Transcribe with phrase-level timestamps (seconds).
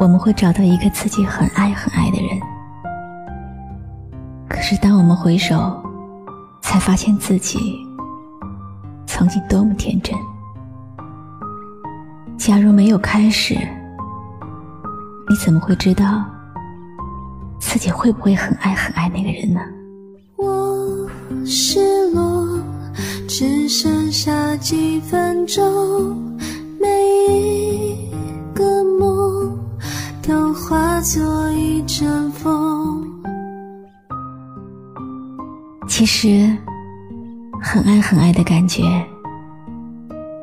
[0.00, 2.40] 我们会找到一个自己很爱很爱的人，
[4.48, 5.82] 可是当我们回首，
[6.60, 7.78] 才发现自己
[9.06, 10.14] 曾经多么天真。
[12.36, 13.54] 假如没有开始，
[15.28, 16.24] 你怎么会知道
[17.58, 19.60] 自己会不会很爱很爱那个人呢？
[20.36, 21.08] 我
[21.46, 22.60] 失落，
[23.26, 26.20] 只剩下几分钟。
[26.78, 26.88] 每
[27.30, 27.93] 一
[31.04, 33.04] 做一阵风。
[35.86, 36.56] 其实，
[37.62, 38.82] 很爱很爱的感觉，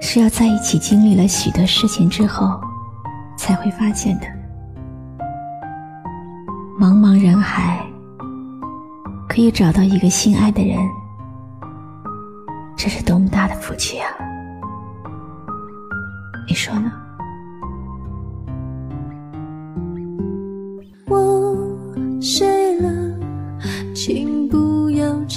[0.00, 2.58] 是要在一起经历了许多事情之后，
[3.36, 4.26] 才会发现的。
[6.80, 7.86] 茫茫人海，
[9.28, 10.78] 可以找到一个心爱的人，
[12.74, 14.08] 这是多么大的福气啊！
[16.48, 16.90] 你说呢？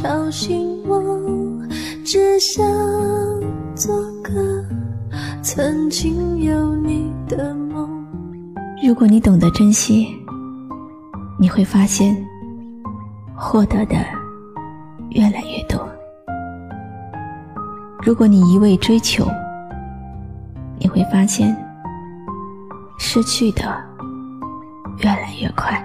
[0.02, 0.97] 吵醒我，
[2.05, 2.66] 只想
[3.75, 4.64] 做个
[5.41, 8.08] 曾经有你的梦。
[8.81, 10.08] 如果你懂得珍惜，
[11.38, 12.16] 你会发现
[13.36, 13.97] 获得的
[15.09, 15.78] 越来越多；
[18.02, 19.28] 如果你一味追求，
[20.80, 21.53] 你会发现
[22.97, 23.63] 失去的
[25.00, 25.78] 越来越快。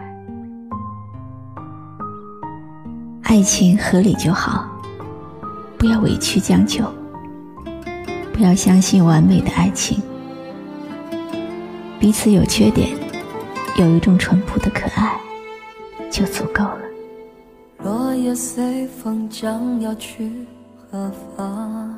[3.35, 4.65] 爱情合理就好，
[5.77, 6.85] 不要委屈将就，
[8.33, 10.01] 不要相信完美的爱情。
[11.99, 12.91] 彼此有缺点，
[13.77, 15.19] 有一种淳朴的可爱，
[16.09, 16.79] 就足够了。
[17.79, 20.47] 落叶随风将要去
[20.89, 21.93] 何方？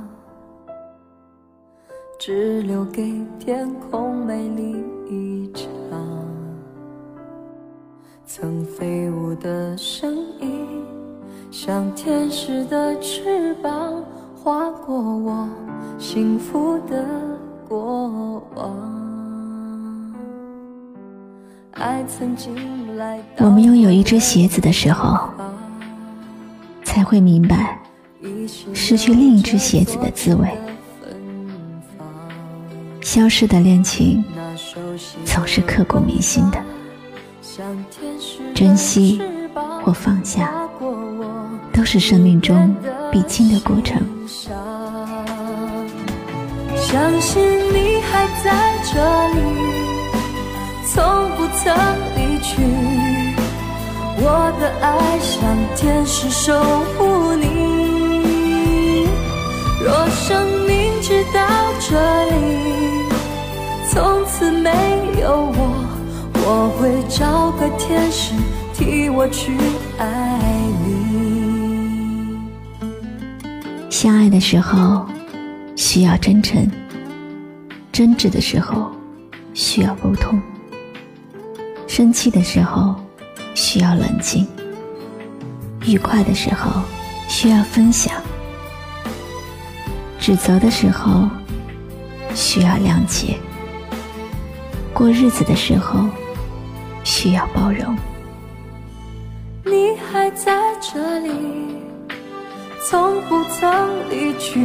[2.18, 5.68] 只留给天空美丽一场。
[8.24, 10.35] 曾飞舞的声音。
[11.58, 14.04] 像天使的翅膀
[14.36, 15.48] 划过我
[15.98, 17.02] 幸福的
[17.66, 20.14] 过往
[21.70, 25.30] 爱曾经来我们拥有一只鞋子的时候
[26.84, 27.80] 才会明白
[28.74, 30.46] 失去另一只鞋子的滋味。
[33.00, 34.22] 消失的恋情
[35.24, 36.62] 总是刻骨铭心的
[38.54, 39.22] 珍惜
[39.82, 40.66] 或放下。
[40.86, 40.95] 都
[41.86, 42.74] 是生命中
[43.12, 43.97] 必经的过程。
[46.76, 47.42] 相信
[47.72, 48.52] 你还在
[48.92, 48.94] 这
[49.28, 49.41] 里，
[50.92, 51.02] 从
[51.36, 51.74] 不曾
[52.16, 52.60] 离去。
[54.19, 55.34] 我的爱像
[55.76, 56.52] 天使守
[56.98, 57.44] 护你。
[59.84, 60.26] 若生
[60.66, 61.41] 命直到
[61.80, 61.91] 这
[62.30, 62.36] 里，
[63.92, 64.70] 从此没
[65.20, 65.24] 有
[65.54, 65.58] 我，
[66.34, 68.34] 我会找个天使
[68.74, 69.53] 替我去
[69.98, 70.45] 爱
[74.06, 75.04] 相爱的时候
[75.74, 76.64] 需要真诚，
[77.90, 78.92] 争执的时候
[79.52, 80.40] 需要沟通，
[81.88, 82.94] 生气的时候
[83.56, 84.46] 需要冷静，
[85.86, 86.82] 愉快的时候
[87.26, 88.22] 需要分享，
[90.20, 91.28] 指责的时候
[92.32, 93.36] 需要谅解，
[94.94, 96.08] 过日子的时候
[97.02, 97.98] 需要包容。
[99.64, 101.66] 你还在这里。
[102.88, 104.60] 从不曾离去，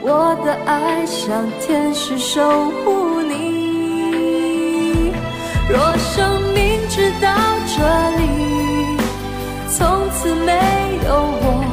[0.00, 5.10] 我的爱像天使守护你。
[5.68, 7.34] 若生命直到
[7.66, 7.82] 这
[8.16, 8.96] 里，
[9.68, 10.52] 从此没
[11.04, 11.64] 有我，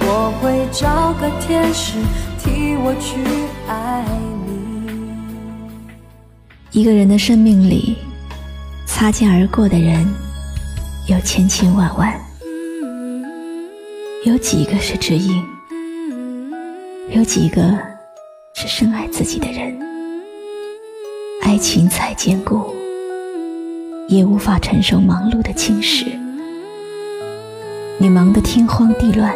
[0.00, 1.98] 我会找个天使
[2.38, 3.20] 替我去
[3.68, 4.06] 爱
[4.46, 4.50] 你。
[6.70, 7.98] 一个人的生命里，
[8.86, 10.02] 擦肩而过的人
[11.08, 12.25] 有千千万万。
[14.26, 15.40] 有几个是知音，
[17.10, 17.62] 有几个
[18.54, 19.78] 是深爱自己的人。
[21.42, 22.74] 爱情再坚固，
[24.08, 26.06] 也无法承受忙碌的侵蚀。
[27.98, 29.32] 你忙得天荒地乱，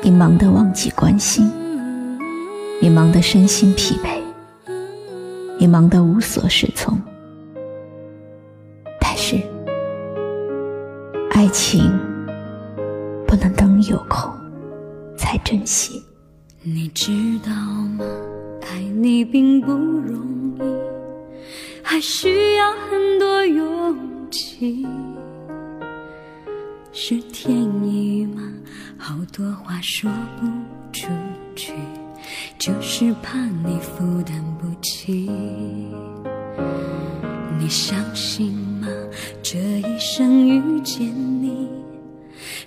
[0.00, 1.50] 你忙得忘记关心，
[2.80, 4.20] 你忙得身心疲惫，
[5.58, 6.96] 你忙得无所适从。
[9.00, 9.42] 但是
[11.32, 11.92] 爱情
[13.30, 14.28] 不能等有空
[15.16, 16.02] 才珍惜。
[16.62, 17.12] 你知
[17.46, 18.04] 道吗？
[18.62, 20.26] 爱你并不容
[20.58, 20.62] 易，
[21.80, 23.96] 还需要很多勇
[24.32, 24.84] 气。
[26.90, 27.56] 是天
[27.86, 28.42] 意吗？
[28.98, 30.10] 好多话说
[30.40, 30.46] 不
[30.92, 31.06] 出
[31.54, 31.72] 去，
[32.58, 35.30] 就是怕你负担不起。
[37.60, 38.88] 你相信吗？
[39.40, 41.06] 这一生遇见
[41.40, 41.68] 你，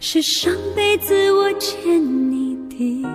[0.05, 1.81] 是上辈子我欠
[2.29, 3.07] 你的。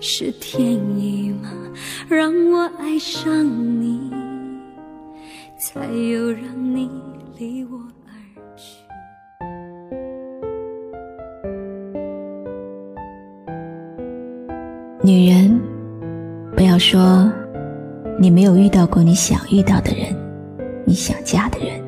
[0.00, 0.60] 是天
[0.98, 1.50] 意吗？
[2.10, 3.32] 让我爱上
[3.80, 4.10] 你，
[5.58, 6.90] 才有让你
[7.38, 8.12] 离我而
[8.54, 8.84] 去。
[15.02, 15.58] 女人，
[16.54, 17.32] 不要说
[18.18, 20.14] 你没有遇到过你想遇到的人，
[20.84, 21.82] 你想嫁的人。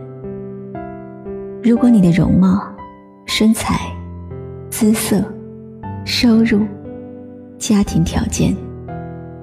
[1.63, 2.74] 如果你的容貌、
[3.37, 3.81] 身材、
[4.71, 5.21] 姿色、
[6.05, 6.65] 收入、
[7.59, 8.55] 家庭条件、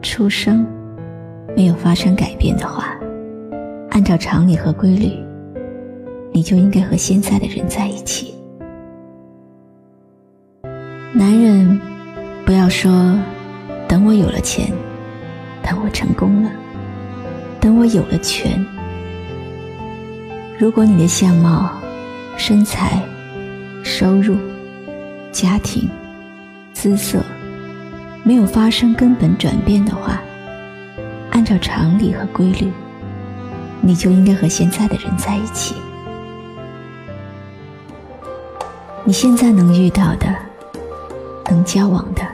[0.01, 0.65] 出生
[1.57, 2.97] 没有发生改变的话，
[3.89, 5.11] 按照常理和规律，
[6.31, 8.33] 你就应该和现在的人在一起。
[11.11, 11.77] 男人，
[12.45, 13.19] 不要说。
[13.89, 14.71] 等我有了钱，
[15.61, 16.49] 等我成功了，
[17.59, 18.65] 等我有了权。
[20.57, 21.69] 如果你的相貌、
[22.37, 23.01] 身材、
[23.93, 24.37] 收入、
[25.33, 25.89] 家庭、
[26.73, 27.19] 姿色
[28.23, 30.21] 没有发生根本转变的话，
[31.31, 32.71] 按照常理和规律，
[33.81, 35.75] 你就应该和现在的人在一起。
[39.03, 40.33] 你现在能遇到的、
[41.49, 42.25] 能交往的。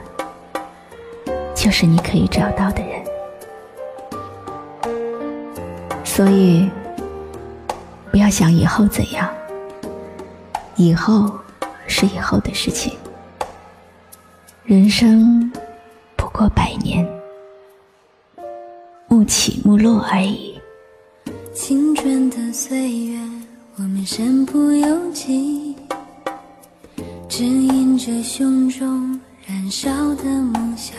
[1.56, 3.04] 就是你可以找到的人，
[6.04, 6.70] 所以
[8.12, 9.28] 不要想以后怎样，
[10.76, 11.32] 以后
[11.88, 12.94] 是以后的事情。
[14.64, 15.52] 人生
[16.16, 17.08] 不过百年，
[19.08, 20.60] 暮起暮落而已。
[21.54, 23.20] 青春的岁月，
[23.78, 25.76] 我们身不由己，
[27.28, 30.98] 指引着胸中燃烧的梦想。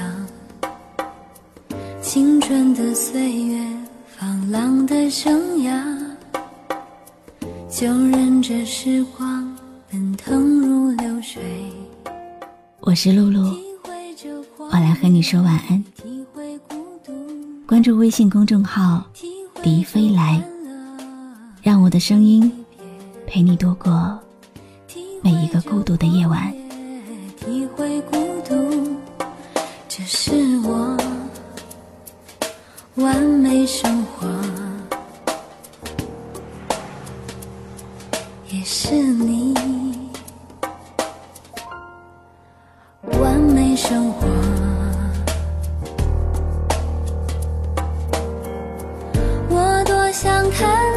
[2.01, 3.65] 青春的岁月，
[4.17, 5.85] 放浪的生涯，
[7.71, 9.38] 就任这时光
[13.01, 13.57] 是露露，
[14.59, 15.85] 我来和你说晚安。
[17.65, 19.05] 关注微信公众号
[19.63, 20.43] “笛飞来”，
[21.63, 22.53] 让我的声音
[23.25, 24.19] 陪你度过
[25.23, 26.53] 每一个孤独的夜晚。
[27.37, 28.97] 体会孤独，
[29.89, 30.33] 这是
[30.65, 30.97] 我。
[32.97, 34.27] 完美生活，
[38.51, 39.18] 也是。
[50.21, 50.88] 想看